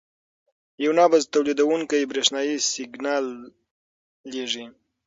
یو 0.83 0.91
نبض 0.99 1.23
تولیدوونکی 1.33 2.09
برېښنايي 2.11 2.55
سیګنال 2.71 3.25
لېږي. 4.31 4.65